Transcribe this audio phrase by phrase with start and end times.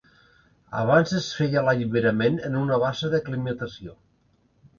[0.77, 3.97] Abans es feia l’alliberament en una bassa d’aclimatació.